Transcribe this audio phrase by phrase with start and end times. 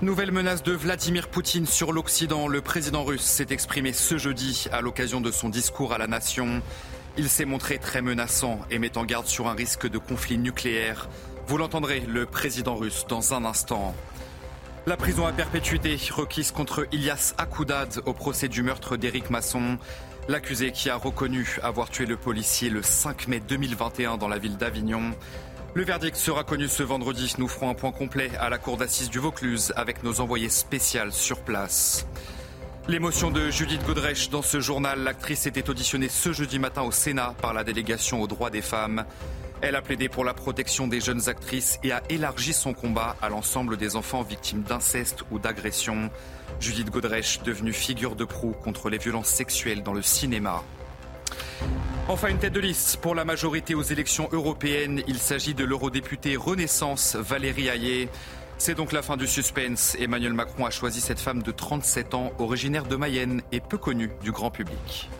[0.00, 2.46] Nouvelle menace de Vladimir Poutine sur l'Occident.
[2.46, 6.62] Le président russe s'est exprimé ce jeudi à l'occasion de son discours à la nation.
[7.16, 11.08] Il s'est montré très menaçant et met en garde sur un risque de conflit nucléaire.
[11.48, 13.92] Vous l'entendrez, le président russe, dans un instant.
[14.86, 19.78] La prison à perpétuité requise contre Ilyas Akoudad au procès du meurtre d'Éric Masson.
[20.28, 24.58] L'accusé qui a reconnu avoir tué le policier le 5 mai 2021 dans la ville
[24.58, 25.10] d'Avignon.
[25.74, 27.34] Le verdict sera connu ce vendredi.
[27.38, 31.10] Nous ferons un point complet à la cour d'assises du Vaucluse avec nos envoyés spéciaux
[31.10, 32.06] sur place.
[32.88, 35.04] L'émotion de Judith Godrèche dans ce journal.
[35.04, 39.04] L'actrice était auditionnée ce jeudi matin au Sénat par la délégation aux droits des femmes.
[39.60, 43.28] Elle a plaidé pour la protection des jeunes actrices et a élargi son combat à
[43.28, 46.10] l'ensemble des enfants victimes d'inceste ou d'agression.
[46.60, 50.62] Judith Godrèche, devenue figure de proue contre les violences sexuelles dans le cinéma.
[52.10, 55.02] Enfin, une tête de liste pour la majorité aux élections européennes.
[55.08, 58.08] Il s'agit de l'eurodéputée Renaissance Valérie Hayé.
[58.56, 59.94] C'est donc la fin du suspense.
[60.00, 64.10] Emmanuel Macron a choisi cette femme de 37 ans, originaire de Mayenne et peu connue
[64.22, 65.10] du grand public.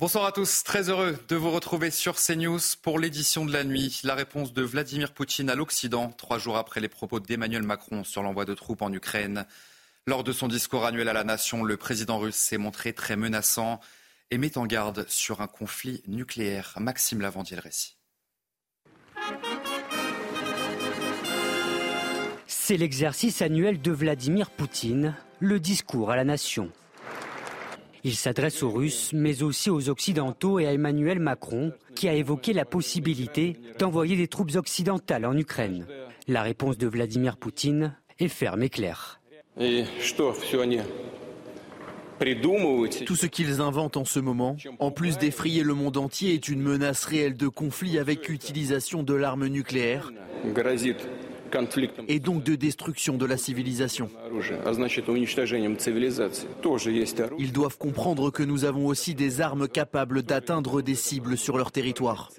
[0.00, 4.00] Bonsoir à tous, très heureux de vous retrouver sur CNews pour l'édition de la nuit.
[4.02, 8.22] La réponse de Vladimir Poutine à l'Occident, trois jours après les propos d'Emmanuel Macron sur
[8.22, 9.44] l'envoi de troupes en Ukraine.
[10.06, 13.78] Lors de son discours annuel à la nation, le président russe s'est montré très menaçant
[14.30, 16.72] et met en garde sur un conflit nucléaire.
[16.80, 17.98] Maxime Lavandier le récit.
[22.46, 26.72] C'est l'exercice annuel de Vladimir Poutine, le discours à la nation.
[28.02, 32.52] Il s'adresse aux Russes, mais aussi aux Occidentaux et à Emmanuel Macron, qui a évoqué
[32.52, 35.86] la possibilité d'envoyer des troupes occidentales en Ukraine.
[36.26, 39.20] La réponse de Vladimir Poutine est ferme et claire.
[43.06, 46.60] Tout ce qu'ils inventent en ce moment, en plus d'effrayer le monde entier, est une
[46.60, 50.12] menace réelle de conflit avec utilisation de l'arme nucléaire
[52.08, 54.08] et donc de destruction de la civilisation.
[57.38, 61.72] Ils doivent comprendre que nous avons aussi des armes capables d'atteindre des cibles sur leur
[61.72, 62.30] territoire.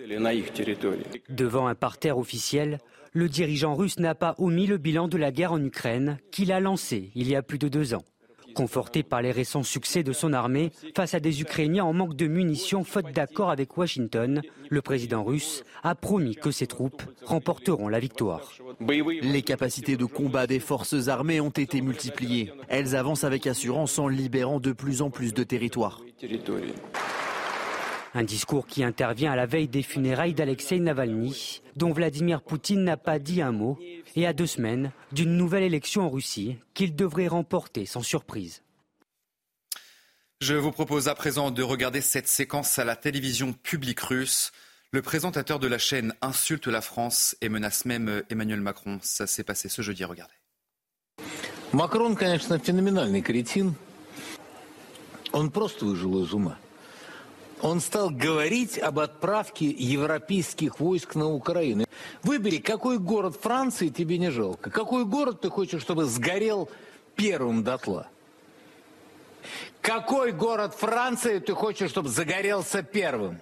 [1.30, 2.80] Devant un parterre officiel,
[3.14, 6.60] le dirigeant russe n'a pas omis le bilan de la guerre en Ukraine qu'il a
[6.60, 8.04] lancé il y a plus de deux ans.
[8.56, 12.28] Conforté par les récents succès de son armée face à des Ukrainiens en manque de
[12.28, 18.00] munitions faute d'accord avec Washington, le président russe a promis que ses troupes remporteront la
[18.00, 18.52] victoire.
[19.22, 22.52] Les capacités de combat des forces armées ont été multipliées.
[22.68, 26.02] Elles avancent avec assurance en libérant de plus en plus de territoires.
[28.15, 32.97] Un discours qui intervient à la veille des funérailles d'Alexei Navalny, dont Vladimir Poutine n'a
[32.97, 33.79] pas dit un mot,
[34.15, 38.63] et à deux semaines d'une nouvelle élection en Russie qu'il devrait remporter sans surprise.
[40.41, 44.53] Je vous propose à présent de regarder cette séquence à la télévision publique russe.
[44.93, 48.99] Le présentateur de la chaîne insulte la France et menace même Emmanuel Macron.
[49.03, 50.35] Ça s'est passé ce jeudi, regardez.
[51.73, 53.75] Macron, конечно, феноменальный кретин.
[55.33, 56.59] Он просто выжил из ума.
[57.62, 61.86] Он стал говорить об отправке европейских войск на Украину.
[62.24, 64.72] Выбери, какой город Франции тебе не жалко.
[64.72, 66.70] Какой город ты хочешь, чтобы сгорел
[67.16, 68.08] первым дотла?
[69.82, 73.40] Какой город Франции ты хочешь, чтобы загорелся первым?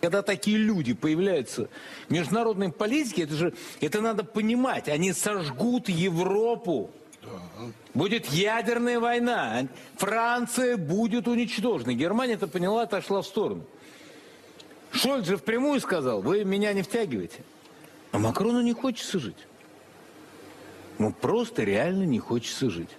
[0.00, 1.68] Когда такие люди появляются
[2.08, 4.88] в международной политике, это же это надо понимать.
[4.88, 6.90] Они сожгут Европу.
[7.93, 9.67] Будет ядерная война.
[9.97, 11.93] Франция будет уничтожена.
[11.93, 13.65] Германия это поняла, отошла в сторону.
[14.91, 17.43] Шольц же впрямую сказал, вы меня не втягиваете.
[18.11, 19.47] А Макрону не хочется жить.
[20.99, 22.89] Ему просто реально не хочется жить.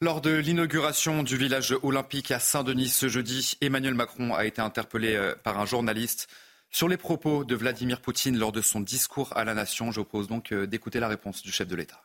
[0.00, 5.14] Lors de l'inauguration du village olympique à Saint-Denis ce jeudi, Emmanuel Macron a été interpellé
[5.14, 6.28] euh, par un journaliste
[6.72, 9.92] sur les propos de Vladimir Poutine lors de son discours à la nation.
[9.92, 12.02] Je vous propose donc euh, d'écouter la réponse du chef de l'État.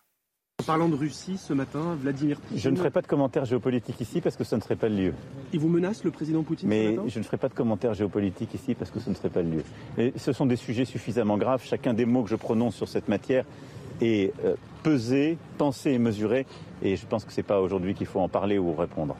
[0.67, 2.59] Parlant de Russie ce matin, Vladimir Poutine.
[2.59, 4.97] Je ne ferai pas de commentaires géopolitiques ici parce que ce ne serait pas le
[4.97, 5.15] lieu.
[5.53, 8.75] Il vous menace, le président Poutine Mais je ne ferai pas de commentaires géopolitiques ici
[8.75, 9.65] parce que ce ne serait pas le lieu.
[9.99, 11.65] Et ce sont des sujets suffisamment graves.
[11.65, 13.45] Chacun des mots que je prononce sur cette matière
[14.01, 16.47] est euh, pesé, pensé et mesuré.
[16.83, 19.17] Et je pense que ce n'est pas aujourd'hui qu'il faut en parler ou répondre.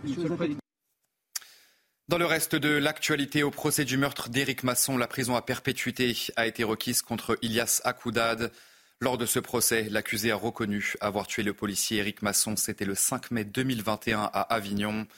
[2.09, 6.15] Dans le reste de l'actualité, au procès du meurtre d'Éric Masson, la prison à perpétuité
[6.37, 8.53] a été requise contre Ilias Akoudad.
[9.03, 12.55] Lors de ce procès, l'accusé a reconnu avoir tué le policier Éric Masson.
[12.55, 15.09] C'était le 5 mai 2021 à Avignon.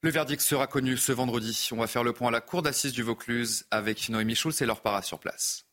[0.00, 1.68] Le verdict sera connu ce vendredi.
[1.70, 4.66] On va faire le point à la cour d'assises du Vaucluse avec Noémie Schulz et
[4.66, 5.64] leur para sur place.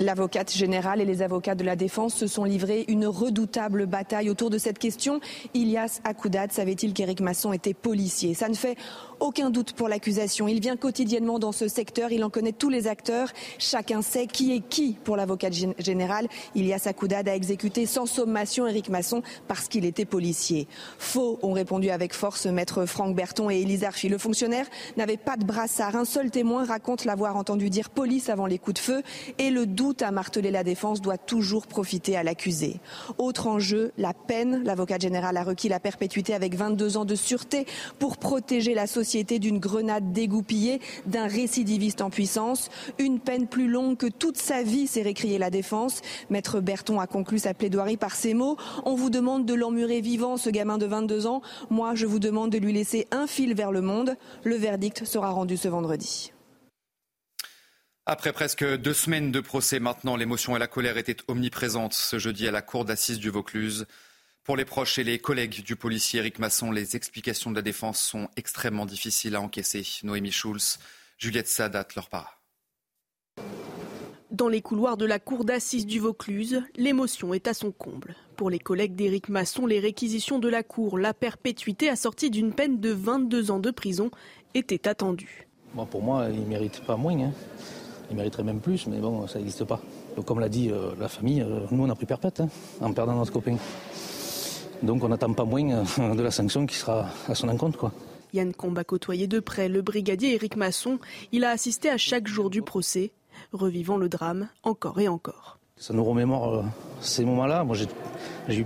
[0.00, 4.50] L'avocate générale et les avocats de la défense se sont livrés une redoutable bataille autour
[4.50, 5.20] de cette question.
[5.54, 8.34] Ilias Akoudad savait-il qu'Éric Masson était policier?
[8.34, 8.76] Ça ne fait
[9.20, 10.48] aucun doute pour l'accusation.
[10.48, 13.28] Il vient quotidiennement dans ce secteur, il en connaît tous les acteurs.
[13.58, 16.26] Chacun sait qui est qui pour l'avocate générale.
[16.56, 20.66] Ilias Akoudad a exécuté sans sommation Éric Masson parce qu'il était policier.
[20.98, 24.08] Faux, ont répondu avec force maître Franck Berton et Élise Arfi.
[24.08, 24.66] Le fonctionnaire
[24.96, 25.94] n'avait pas de brassard.
[25.94, 29.02] Un seul témoin raconte l'avoir entendu dire police avant les coups de feu
[29.74, 32.80] doute à marteler la défense doit toujours profiter à l'accusé.
[33.18, 34.62] Autre enjeu, la peine.
[34.64, 37.66] L'avocat général a requis la perpétuité avec 22 ans de sûreté
[37.98, 42.70] pour protéger la société d'une grenade dégoupillée d'un récidiviste en puissance.
[42.98, 46.00] Une peine plus longue que toute sa vie, s'est récrié la défense.
[46.30, 48.56] Maître Berton a conclu sa plaidoirie par ces mots.
[48.84, 51.42] On vous demande de l'emmurer vivant, ce gamin de 22 ans.
[51.70, 54.16] Moi, je vous demande de lui laisser un fil vers le monde.
[54.44, 56.33] Le verdict sera rendu ce vendredi.
[58.06, 62.46] Après presque deux semaines de procès maintenant, l'émotion et la colère étaient omniprésentes ce jeudi
[62.46, 63.86] à la cour d'assises du Vaucluse.
[64.42, 67.98] Pour les proches et les collègues du policier Eric Masson, les explications de la défense
[67.98, 69.86] sont extrêmement difficiles à encaisser.
[70.02, 70.78] Noémie Schulz,
[71.16, 72.42] Juliette Sadat leur para.
[74.30, 78.16] Dans les couloirs de la cour d'assises du Vaucluse, l'émotion est à son comble.
[78.36, 82.80] Pour les collègues d'Éric Masson, les réquisitions de la cour, la perpétuité assortie d'une peine
[82.80, 84.10] de 22 ans de prison,
[84.52, 85.48] étaient attendues.
[85.90, 87.18] pour moi, il ne mérite pas moins.
[87.18, 87.32] Hein.
[88.10, 89.80] Il mériterait même plus, mais bon, ça n'existe pas.
[90.24, 92.48] comme l'a dit euh, la famille, euh, nous on a pris perpète hein,
[92.80, 93.56] en perdant notre copain.
[94.82, 97.78] Donc on n'attend pas moins euh, de la sanction qui sera à son encontre.
[97.78, 97.92] Quoi.
[98.32, 100.98] Yann Combe a côtoyé de près le brigadier Éric Masson.
[101.32, 103.12] Il a assisté à chaque jour du procès,
[103.52, 105.58] revivant le drame encore et encore.
[105.76, 106.64] Ça nous remémore
[107.00, 107.64] ces moments-là.
[107.64, 107.86] Moi, j'ai,
[108.48, 108.62] j'ai,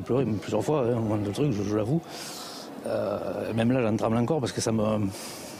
[0.00, 2.02] pleuré plusieurs fois, hein, moment de truc, je, l'avoue.
[3.54, 5.08] même là, j'en tremble encore parce que ça me,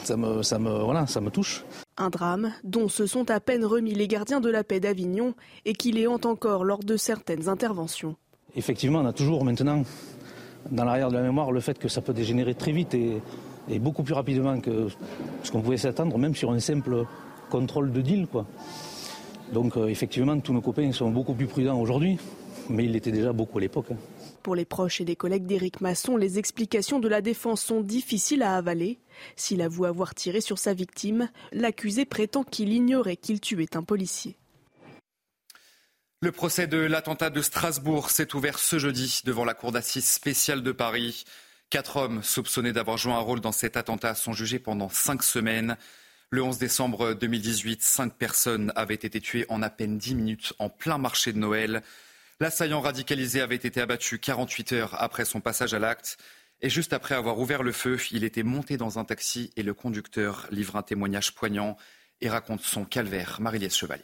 [0.05, 1.65] ça me, ça me, voilà, ça me touche.
[1.97, 5.35] Un drame dont se sont à peine remis les gardiens de la paix d'Avignon
[5.65, 8.17] et qui les hantent encore lors de certaines interventions.
[8.57, 9.83] Effectivement, on a toujours maintenant
[10.71, 13.21] dans l'arrière de la mémoire le fait que ça peut dégénérer très vite et,
[13.79, 14.89] beaucoup plus rapidement que
[15.43, 17.07] ce qu'on pouvait s'attendre, même sur un simple
[17.49, 18.27] contrôle de deal.
[18.27, 18.45] Quoi.
[19.53, 22.19] Donc euh, effectivement, tous nos copains sont beaucoup plus prudents aujourd'hui,
[22.69, 23.87] mais ils l'étaient déjà beaucoup à l'époque.
[23.93, 23.97] Hein.
[24.43, 28.43] Pour les proches et les collègues d'Éric Masson, les explications de la défense sont difficiles
[28.43, 28.99] à avaler.
[29.37, 34.37] S'il avoue avoir tiré sur sa victime, l'accusé prétend qu'il ignorait qu'il tuait un policier.
[36.21, 40.63] Le procès de l'attentat de Strasbourg s'est ouvert ce jeudi devant la cour d'assises spéciale
[40.63, 41.25] de Paris.
[41.71, 45.77] Quatre hommes soupçonnés d'avoir joué un rôle dans cet attentat sont jugés pendant cinq semaines.
[46.31, 50.69] Le 11 décembre 2018, cinq personnes avaient été tuées en à peine dix minutes en
[50.69, 51.83] plein marché de Noël.
[52.43, 56.17] L'assaillant radicalisé avait été abattu 48 heures après son passage à l'acte.
[56.61, 59.75] Et juste après avoir ouvert le feu, il était monté dans un taxi et le
[59.75, 61.77] conducteur livre un témoignage poignant
[62.21, 63.39] et raconte son calvaire.
[63.41, 64.03] marie Chevalier.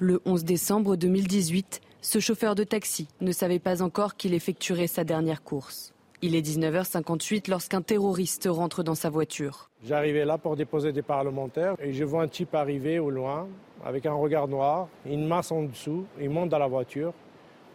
[0.00, 5.04] Le 11 décembre 2018, ce chauffeur de taxi ne savait pas encore qu'il effectuerait sa
[5.04, 5.92] dernière course.
[6.22, 9.70] Il est 19h58 lorsqu'un terroriste rentre dans sa voiture.
[9.86, 13.48] J'arrivais là pour déposer des parlementaires et je vois un type arriver au loin
[13.84, 17.12] avec un regard noir, une masse en dessous, il monte dans la voiture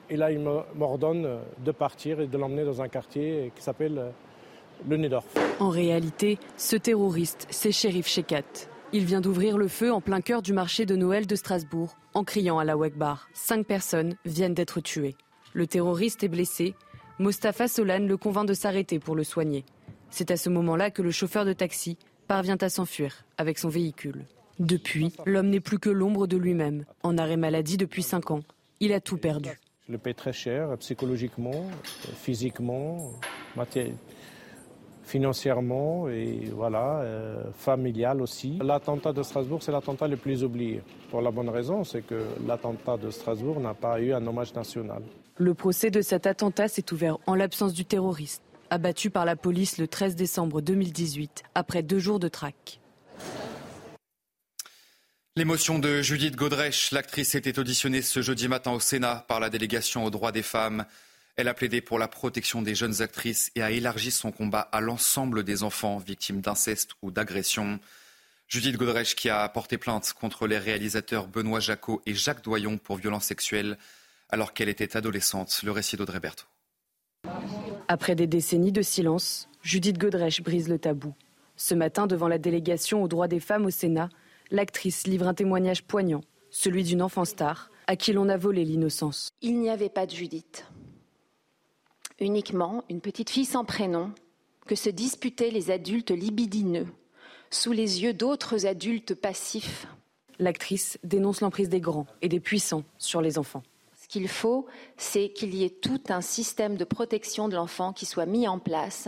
[0.10, 0.40] et là il
[0.76, 4.10] m'ordonne de partir et de l'emmener dans un quartier qui s'appelle euh,
[4.88, 5.26] le Nedorf.
[5.60, 8.70] En réalité, ce terroriste, c'est Shérif Shekat.
[8.94, 12.24] Il vient d'ouvrir le feu en plein cœur du marché de Noël de Strasbourg en
[12.24, 13.28] criant à la Wekbar.
[13.34, 15.16] Cinq personnes viennent d'être tuées.
[15.54, 16.76] Le terroriste est blessé
[17.18, 19.64] Mostafa Solan le convainc de s'arrêter pour le soigner.
[20.10, 21.98] C'est à ce moment-là que le chauffeur de taxi
[22.28, 24.26] parvient à s'enfuir avec son véhicule.
[24.60, 28.42] Depuis, l'homme n'est plus que l'ombre de lui-même, en arrêt maladie depuis 5 ans.
[28.80, 29.50] Il a tout perdu.
[29.88, 31.66] Je le paie très cher, psychologiquement,
[32.16, 33.12] physiquement,
[35.04, 38.58] financièrement et voilà, euh, familial aussi.
[38.64, 40.82] L'attentat de Strasbourg, c'est l'attentat le plus oublié.
[41.12, 45.04] Pour la bonne raison, c'est que l'attentat de Strasbourg n'a pas eu un hommage national.
[45.38, 49.78] Le procès de cet attentat s'est ouvert en l'absence du terroriste, abattu par la police
[49.78, 52.80] le 13 décembre 2018, après deux jours de traque.
[55.38, 60.06] L'émotion de Judith Godrèche, l'actrice était auditionnée ce jeudi matin au Sénat par la délégation
[60.06, 60.86] aux droits des femmes.
[61.36, 64.80] Elle a plaidé pour la protection des jeunes actrices et a élargi son combat à
[64.80, 67.82] l'ensemble des enfants victimes d'inceste ou d'agression.
[68.48, 72.96] Judith Godrèche qui a porté plainte contre les réalisateurs Benoît Jacot et Jacques Doyon pour
[72.96, 73.78] violences sexuelles
[74.30, 75.60] alors qu'elle était adolescente.
[75.66, 76.46] Le récit d'Audrey Berthaud.
[77.90, 81.14] Après des décennies de silence, Judith Godrèche brise le tabou.
[81.58, 84.08] Ce matin, devant la délégation aux droits des femmes au Sénat,
[84.52, 89.30] l'actrice livre un témoignage poignant, celui d'une enfant star à qui l'on a volé l'innocence.
[89.42, 90.66] Il n'y avait pas de Judith.
[92.20, 94.12] Uniquement une petite fille sans prénom
[94.66, 96.88] que se disputaient les adultes libidineux
[97.52, 99.88] sous les yeux d'autres adultes passifs.
[100.40, 103.64] L'actrice dénonce l'emprise des grands et des puissants sur les enfants.
[104.02, 104.66] Ce qu'il faut,
[104.98, 108.60] c'est qu'il y ait tout un système de protection de l'enfant qui soit mis en
[108.60, 109.08] place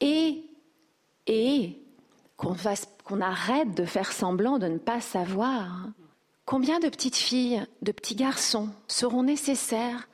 [0.00, 0.42] et,
[1.26, 1.82] et
[2.38, 5.88] qu'on arrête de faire semblant de ne pas savoir.
[6.46, 10.08] Combien de petites filles, de petits garçons seront nécessaires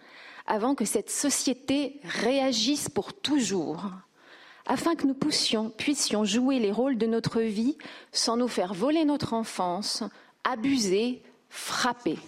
[0.47, 3.91] avant que cette société réagisse pour toujours,
[4.67, 7.79] afin que nous puissions jouer les rôles de notre vie
[8.11, 10.03] sans nous faire voler notre enfance,
[10.43, 12.19] abuser, frapper.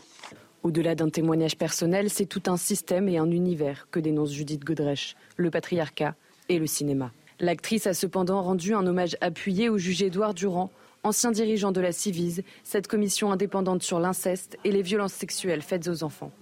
[0.63, 5.17] Au-delà d'un témoignage personnel, c'est tout un système et un univers que dénonce Judith Godrèche,
[5.37, 6.15] le patriarcat
[6.49, 7.13] et le cinéma.
[7.39, 10.71] L'actrice a cependant rendu un hommage appuyé au juge Édouard Durand,
[11.03, 15.87] ancien dirigeant de la Civise, cette commission indépendante sur l'inceste et les violences sexuelles faites
[15.89, 16.33] aux enfants.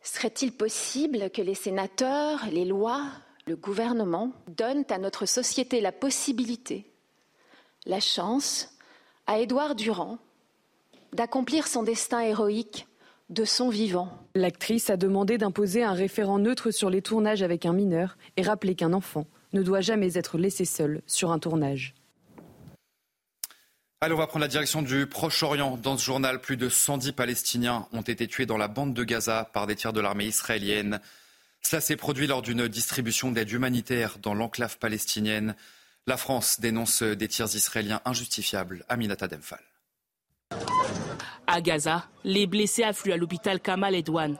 [0.00, 3.04] Serait-il possible que les sénateurs, les lois,
[3.46, 6.90] le gouvernement donnent à notre société la possibilité,
[7.84, 8.70] la chance,
[9.26, 10.18] à Édouard Durand,
[11.12, 12.86] d'accomplir son destin héroïque
[13.28, 14.08] de son vivant?
[14.34, 18.74] L'actrice a demandé d'imposer un référent neutre sur les tournages avec un mineur et rappeler
[18.74, 21.94] qu'un enfant ne doit jamais être laissé seul sur un tournage.
[24.00, 25.76] Allez, on va prendre la direction du Proche-Orient.
[25.76, 29.48] Dans ce journal, plus de 110 Palestiniens ont été tués dans la bande de Gaza
[29.52, 31.00] par des tirs de l'armée israélienne.
[31.60, 35.54] Cela s'est produit lors d'une distribution d'aide humanitaire dans l'enclave palestinienne.
[36.08, 38.84] La France dénonce des tirs israéliens injustifiables.
[38.88, 39.60] Aminata Demphal.
[41.46, 44.36] À Gaza, les blessés affluent à l'hôpital Kamal Edouane.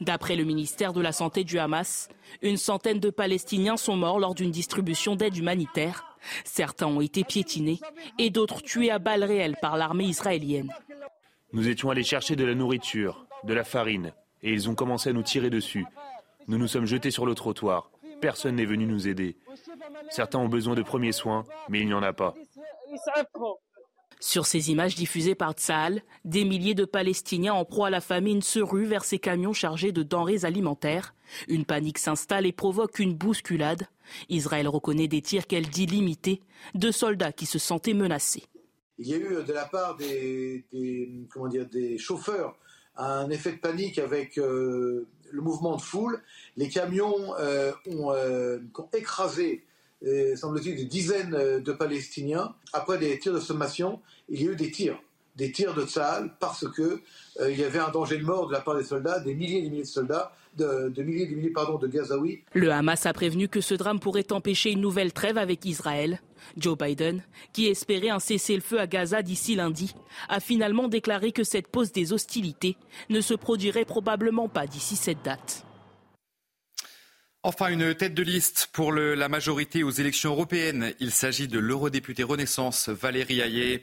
[0.00, 2.08] D'après le ministère de la Santé du Hamas,
[2.42, 6.16] une centaine de Palestiniens sont morts lors d'une distribution d'aide humanitaire.
[6.44, 7.80] Certains ont été piétinés
[8.18, 10.72] et d'autres tués à balles réelles par l'armée israélienne.
[11.52, 14.12] Nous étions allés chercher de la nourriture, de la farine,
[14.42, 15.86] et ils ont commencé à nous tirer dessus.
[16.48, 17.90] Nous nous sommes jetés sur le trottoir.
[18.20, 19.36] Personne n'est venu nous aider.
[20.10, 22.34] Certains ont besoin de premiers soins, mais il n'y en a pas.
[24.18, 28.42] Sur ces images diffusées par Tsahal, des milliers de Palestiniens en proie à la famine
[28.42, 31.14] se ruent vers ces camions chargés de denrées alimentaires.
[31.48, 33.86] Une panique s'installe et provoque une bousculade.
[34.28, 36.40] Israël reconnaît des tirs qu'elle dit limités,
[36.74, 38.44] de soldats qui se sentaient menacés.
[38.98, 40.64] Il y a eu de la part des,
[41.30, 42.56] comment dire, des chauffeurs
[42.96, 46.22] un effet de panique avec euh, le mouvement de foule.
[46.56, 49.64] Les camions euh, euh, ont, écrasé,
[50.36, 52.54] semble-t-il, des dizaines de Palestiniens.
[52.72, 54.98] Après des tirs de sommation, il y a eu des tirs,
[55.36, 57.00] des tirs de Tsahal, parce que
[57.40, 59.62] il y avait un danger de mort de la part des soldats, des milliers et
[59.62, 62.42] des milliers de soldats, de, milliers et des milliers pardon, de Gazaouis.
[62.54, 66.20] Le Hamas a prévenu que ce drame pourrait empêcher une nouvelle trêve avec Israël.
[66.56, 67.22] Joe Biden,
[67.52, 69.94] qui espérait un cessez-le-feu à Gaza d'ici lundi,
[70.28, 72.76] a finalement déclaré que cette pause des hostilités
[73.10, 75.66] ne se produirait probablement pas d'ici cette date.
[77.46, 80.92] Enfin, une tête de liste pour la majorité aux élections européennes.
[80.98, 83.82] Il s'agit de l'eurodéputée Renaissance Valérie Hayet.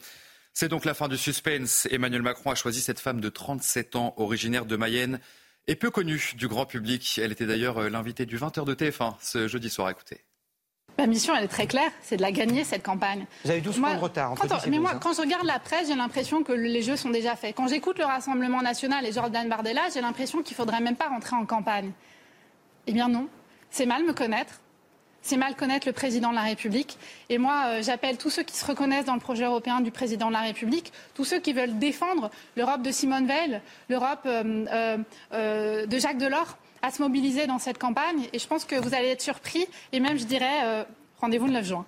[0.52, 1.88] C'est donc la fin du suspense.
[1.90, 5.22] Emmanuel Macron a choisi cette femme de 37 ans, originaire de Mayenne
[5.68, 7.22] et peu connue du grand public.
[7.24, 9.90] Elle était d'ailleurs l'invitée du 20h de TF1 ce jeudi soir.
[9.90, 10.20] Écoutez.
[10.98, 13.26] Ma mission, elle est très claire, c'est de la gagner, cette campagne.
[13.46, 14.36] Vous avez 12 points de retard.
[14.36, 17.38] Quand mais moi, quand je regarde la presse, j'ai l'impression que les jeux sont déjà
[17.38, 17.56] faits.
[17.56, 21.08] Quand j'écoute le Rassemblement national et Jordan Bardella, j'ai l'impression qu'il ne faudrait même pas
[21.08, 21.94] rentrer en campagne.
[22.88, 23.30] Eh bien non,
[23.74, 24.62] c'est mal me connaître.
[25.24, 26.98] C'est mal connaître le président de la République.
[27.30, 30.28] Et moi, euh, j'appelle tous ceux qui se reconnaissent dans le projet européen du président
[30.28, 35.86] de la République, tous ceux qui veulent défendre l'Europe de Simone Veil, l'Europe euh, euh,
[35.86, 38.28] de Jacques Delors, à se mobiliser dans cette campagne.
[38.34, 39.66] Et je pense que vous allez être surpris.
[39.92, 40.86] Et même, je dirais,
[41.22, 41.86] rendez-vous le 9 juin.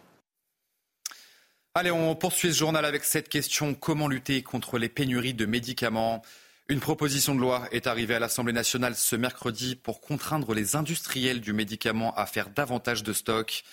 [1.74, 3.74] Allez, on poursuit ce journal avec cette question.
[3.74, 6.22] Comment lutter contre les pénuries de médicaments?
[6.68, 11.40] Une proposition de loi est arrivée à l'Assemblée nationale ce mercredi pour contraindre les industriels
[11.40, 13.64] du médicament à faire davantage de stocks.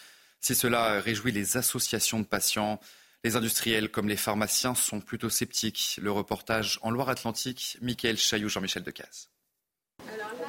[0.40, 2.80] Si cela réjouit les associations de patients,
[3.24, 5.98] les industriels comme les pharmaciens sont plutôt sceptiques.
[6.02, 9.31] Le reportage en Loire-Atlantique, Michael Chaillou, Jean-Michel Decaze.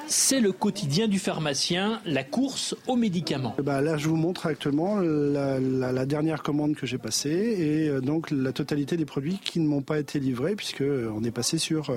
[0.07, 3.55] C'est le quotidien du pharmacien, la course aux médicaments.
[3.63, 8.29] Bah là, je vous montre actuellement la, dernière commande que j'ai passée et euh, donc
[8.29, 11.91] la totalité des produits qui ne m'ont pas été livrés puisque euh, est passé sur,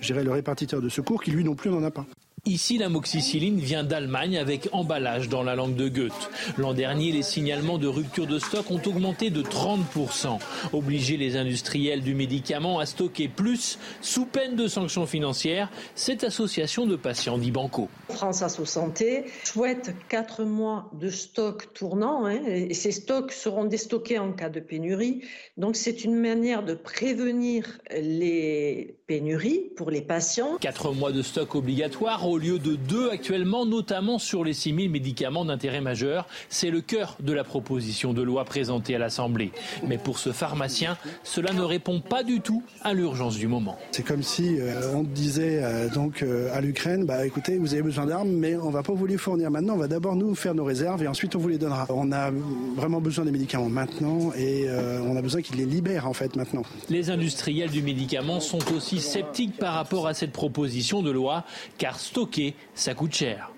[0.00, 2.06] je le répartiteur de secours qui lui non plus n'en a pas.
[2.44, 6.28] Ici, la moxicilline vient d'Allemagne avec emballage dans la langue de Goethe.
[6.58, 10.40] L'an dernier, les signalements de rupture de stock ont augmenté de 30%.
[10.72, 16.84] Obliger les industriels du médicament à stocker plus sous peine de sanctions financières, cette association
[16.84, 17.88] de patients dit Banco.
[18.08, 24.18] France Asso Santé souhaite 4 mois de stock tournant hein, et ces stocks seront déstockés
[24.18, 25.22] en cas de pénurie.
[25.58, 30.56] Donc c'est une manière de prévenir les pénuries pour les patients.
[30.60, 34.88] 4 mois de stock obligatoire au lieu de deux actuellement, notamment sur les 6 000
[34.88, 36.26] médicaments d'intérêt majeur.
[36.48, 39.52] C'est le cœur de la proposition de loi présentée à l'Assemblée.
[39.86, 43.76] Mais pour ce pharmacien, cela ne répond pas du tout à l'urgence du moment.
[43.90, 47.82] C'est comme si euh, on disait euh, donc euh, à l'Ukraine, bah écoutez, vous avez
[47.82, 49.74] besoin d'armes, mais on va pas vous les fournir maintenant.
[49.74, 51.86] On va d'abord nous faire nos réserves et ensuite on vous les donnera.
[51.90, 52.30] On a
[52.76, 56.62] vraiment besoin des médicaments maintenant et on a besoin qu'ils les libèrent en fait maintenant.
[56.88, 61.44] Les industriels du médicament sont aussi sceptiques par rapport à cette proposition de loi,
[61.76, 63.50] car stocker, ça coûte cher.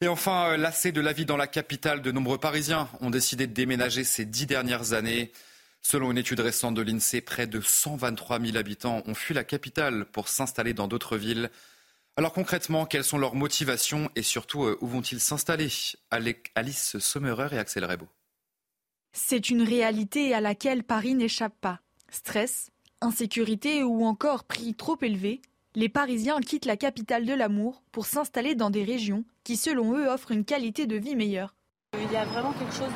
[0.00, 3.48] Et enfin, euh, lassé de la vie dans la capitale, de nombreux Parisiens ont décidé
[3.48, 5.32] de déménager ces dix dernières années.
[5.82, 10.04] Selon une étude récente de l'INSEE, près de 123 000 habitants ont fui la capitale
[10.04, 11.50] pour s'installer dans d'autres villes.
[12.16, 15.68] Alors concrètement, quelles sont leurs motivations et surtout euh, où vont-ils s'installer?
[16.10, 18.08] Alice Sommerer et Axel Rebaud.
[19.12, 21.80] C'est une réalité à laquelle Paris n'échappe pas.
[22.10, 25.40] Stress, insécurité ou encore prix trop élevés,
[25.78, 30.08] les Parisiens quittent la capitale de l'amour pour s'installer dans des régions qui, selon eux,
[30.08, 31.54] offrent une qualité de vie meilleure.
[31.94, 32.90] Il y a vraiment quelque chose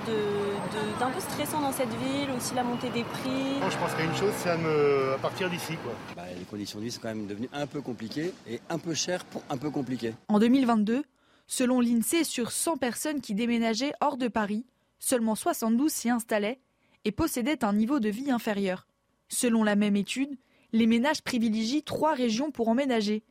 [0.98, 3.60] d'un peu stressant dans cette ville, aussi la montée des prix.
[3.70, 5.74] je pense qu'il y a une chose, c'est à, partir d'ici.
[6.16, 8.94] Bah, les conditions de vie sont quand même devenues un peu compliquées et un peu
[8.94, 10.14] chères pour un peu compliquées.
[10.26, 11.04] En 2022,
[11.46, 14.66] selon l'INSEE, sur 100 personnes qui déménageaient hors de Paris,
[14.98, 16.58] seulement 72 s'y installaient
[17.04, 18.88] et possédaient un niveau de vie inférieur.
[19.28, 20.36] Selon la même étude,
[20.72, 23.22] les ménages privilégient trois régions pour emménager.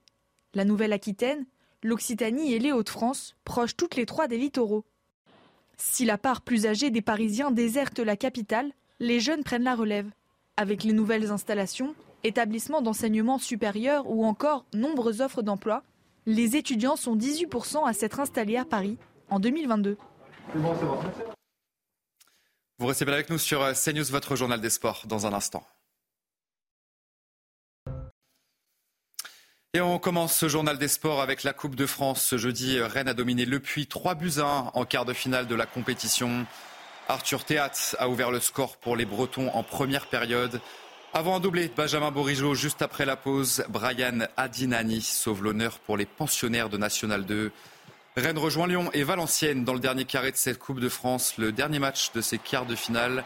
[0.54, 1.46] La Nouvelle-Aquitaine,
[1.84, 4.86] l'Occitanie et les Hauts-de-France, proches toutes les trois des littoraux.
[5.78, 10.10] Si la part plus âgée des Parisiens déserte la capitale, les jeunes prennent la relève.
[10.58, 15.84] Avec les nouvelles installations, établissements d'enseignement supérieur ou encore nombreuses offres d'emploi,
[16.28, 19.00] les étudiants sont 18% à s'être installés à Paris
[19.30, 19.98] en 2022.
[22.78, 25.64] Vous restez bien avec nous sur CNews, votre journal des sports, dans un instant.
[29.74, 32.22] Et on commence ce journal des sports avec la Coupe de France.
[32.22, 35.56] Ce jeudi, Rennes a dominé Le Puy 3 buts 1 en quart de finale de
[35.56, 36.46] la compétition.
[37.08, 40.60] Arthur Théat a ouvert le score pour les Bretons en première période.
[41.14, 43.64] Avant un doublé, Benjamin Bourigeau juste après la pause.
[43.70, 47.54] Brian Adinani sauve l'honneur pour les pensionnaires de National 2.
[48.18, 51.38] Rennes rejoint Lyon et Valenciennes dans le dernier carré de cette Coupe de France.
[51.38, 53.24] Le dernier match de ces quarts de finale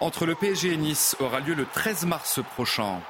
[0.00, 3.02] entre le PSG et Nice aura lieu le 13 mars prochain.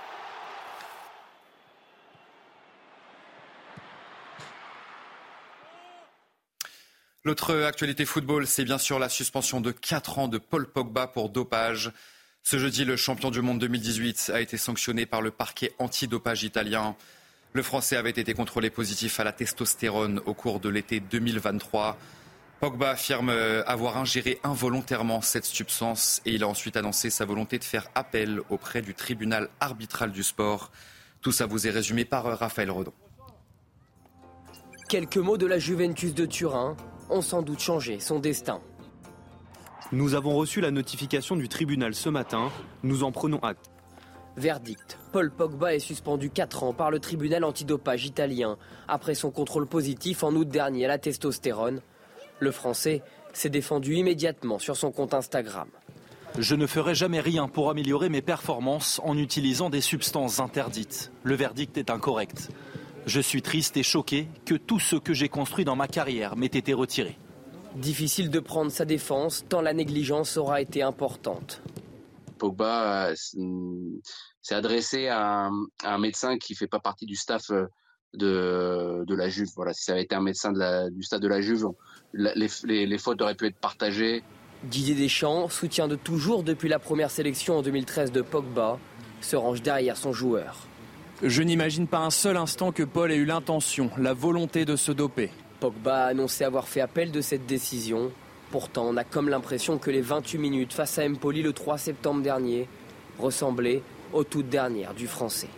[7.27, 11.31] L'autre actualité football, c'est bien sûr la suspension de 4 ans de Paul Pogba pour
[11.31, 11.91] dopage.
[12.43, 16.95] Ce jeudi, le champion du monde 2018 a été sanctionné par le parquet antidopage italien.
[17.55, 21.97] Le Français avait été contrôlé positif à la testostérone au cours de l'été 2023.
[22.61, 23.31] Pogba affirme
[23.67, 28.43] avoir ingéré involontairement cette substance et il a ensuite annoncé sa volonté de faire appel
[28.51, 30.71] auprès du tribunal arbitral du sport.
[31.23, 32.93] Tout ça vous est résumé par Raphaël Redon.
[34.91, 36.77] Quelques mots de la Juventus de Turin
[37.11, 38.61] ont sans doute changé son destin.
[39.93, 42.51] Nous avons reçu la notification du tribunal ce matin,
[42.83, 43.71] nous en prenons acte.
[44.37, 44.99] Verdict.
[45.13, 48.57] Paul Pogba est suspendu 4 ans par le tribunal antidopage italien
[48.89, 51.81] après son contrôle positif en août dernier à la testostérone.
[52.41, 55.69] Le Français s'est défendu immédiatement sur son compte Instagram.
[56.37, 61.13] Je ne ferai jamais rien pour améliorer mes performances en utilisant des substances interdites.
[61.23, 62.49] Le verdict est incorrect.
[63.07, 66.47] Je suis triste et choqué que tout ce que j'ai construit dans ma carrière m'ait
[66.47, 67.19] été retiré.
[67.77, 71.63] Difficile de prendre sa défense tant la négligence aura été importante.
[72.39, 73.15] Pogba euh,
[74.41, 75.51] s'est adressé à
[75.85, 77.67] un, médecin qui ne fait pas partie du staff euh,
[78.15, 79.51] de, la Juve.
[79.55, 80.53] Voilà, si ça avait été un médecin
[80.91, 81.69] du staff de la Juve,
[82.15, 84.23] les, les fautes auraient pu être partagées.
[84.65, 88.79] Didier Deschamps, soutien de toujours depuis la première sélection en 2013 de Pogba,
[89.21, 90.69] se range derrière son joueur.
[91.27, 94.93] Je n'imagine pas un seul instant que Paul ait eu l'intention, la volonté de se
[94.93, 95.31] doper.
[95.59, 98.13] Pogba a annoncé avoir fait appel de cette décision.
[98.51, 102.21] Pourtant, on a comme l'impression que les 28 minutes face à Empoli le 3 septembre
[102.21, 102.69] dernier
[103.19, 103.81] ressemblaient
[104.13, 105.49] aux toutes dernières du Français.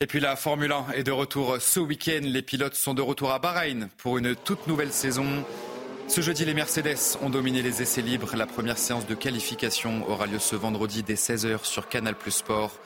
[0.00, 2.20] Et puis la Formule 1 est de retour ce week-end.
[2.22, 5.26] Les pilotes sont de retour à Bahreïn pour une toute nouvelle saison.
[6.06, 8.36] Ce jeudi, les Mercedes ont dominé les essais libres.
[8.36, 12.78] La première séance de qualification aura lieu ce vendredi dès 16h sur Canal Plus Sport.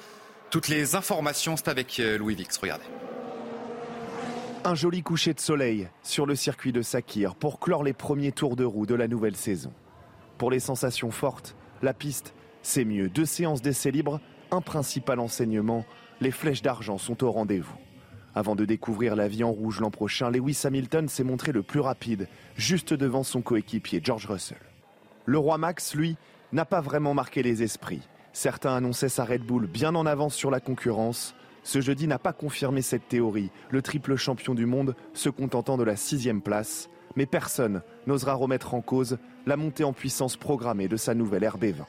[0.55, 2.57] Toutes les informations, c'est avec euh, Louis Vix.
[2.59, 2.85] Regardez.
[4.63, 8.55] Un joli coucher de soleil sur le circuit de Sakir pour clore les premiers tours
[8.55, 9.73] de roue de la nouvelle saison.
[10.39, 13.09] Pour les sensations fortes, la piste, c'est mieux.
[13.09, 14.21] Deux séances d'essais libres,
[14.53, 15.85] un principal enseignement
[16.21, 17.75] les flèches d'argent sont au rendez-vous.
[18.37, 21.81] Avant de découvrir la vie en rouge l'an prochain, Lewis Hamilton s'est montré le plus
[21.81, 24.59] rapide, juste devant son coéquipier George Russell.
[25.27, 26.17] Le roi Max, lui,
[26.53, 28.03] n'a pas vraiment marqué les esprits.
[28.35, 31.37] Certains annonçaient sa Red Bull bien en avance sur la concurrence.
[31.63, 35.85] Ce jeudi n'a pas confirmé cette théorie, le triple champion du monde se contentant de
[35.85, 36.91] la sixième place.
[37.15, 41.85] Mais personne n'osera remettre en cause la montée en puissance programmée de sa nouvelle RB20.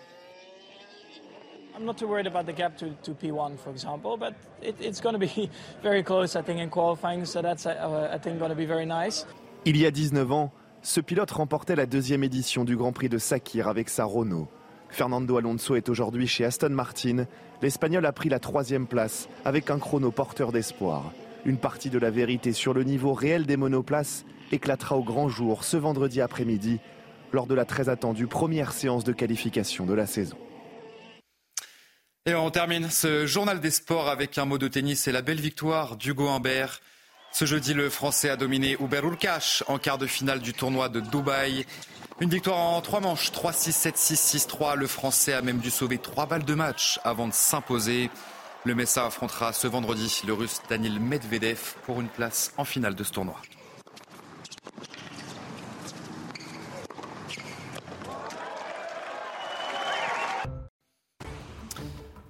[1.78, 5.02] I'm not too worried about the gap to, to P1, for example, but it, it's
[5.02, 5.50] going to be
[5.84, 8.86] very close, I think, in qualifying, so that's, uh, I think, going to be very
[8.86, 9.26] nice.
[9.66, 10.52] Il y a 19 ans,
[10.84, 14.48] ce pilote remportait la deuxième édition du Grand Prix de Sakir avec sa Renault.
[14.90, 17.26] Fernando Alonso est aujourd'hui chez Aston Martin.
[17.62, 21.12] L'Espagnol a pris la troisième place avec un chrono porteur d'espoir.
[21.46, 25.64] Une partie de la vérité sur le niveau réel des monoplaces éclatera au grand jour
[25.64, 26.80] ce vendredi après-midi
[27.34, 30.38] lors de la très attendue première séance de qualification de la saison.
[32.26, 35.40] Et on termine ce journal des sports avec un mot de tennis et la belle
[35.40, 36.82] victoire d'Hugo Humbert.
[37.38, 41.02] Ce jeudi, le Français a dominé Uber Urkash en quart de finale du tournoi de
[41.02, 41.66] Dubaï.
[42.22, 44.78] Une victoire en trois manches, 3-6, 7-6, 6-3.
[44.78, 48.10] Le Français a même dû sauver trois balles de match avant de s'imposer.
[48.64, 53.04] Le Messa affrontera ce vendredi le Russe Daniel Medvedev pour une place en finale de
[53.04, 53.36] ce tournoi.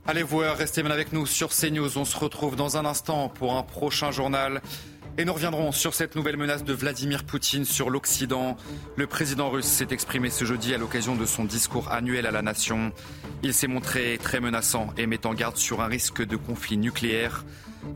[0.08, 2.00] Allez vous restez bien avec nous sur CNews.
[2.00, 4.64] On se retrouve dans un instant pour un prochain journal.
[5.18, 8.58] Et nous reviendrons sur cette nouvelle menace de Vladimir Poutine sur l'Occident.
[8.98, 12.42] Le président russe s'est exprimé ce jeudi à l'occasion de son discours annuel à la
[12.42, 12.92] nation.
[13.42, 17.46] Il s'est montré très menaçant et met en garde sur un risque de conflit nucléaire.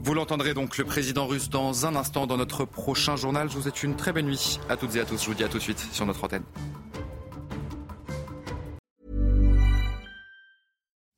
[0.01, 3.49] Vous l'entendrez donc le président russe dans un instant dans notre prochain journal.
[3.49, 5.21] Je vous souhaite une très bonne nuit à toutes et à tous.
[5.21, 6.43] Je vous dis à tout de suite sur notre antenne.